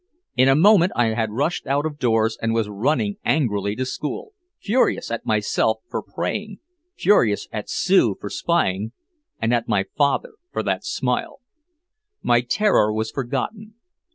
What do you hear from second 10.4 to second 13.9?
for that smile. My terror was forgotten.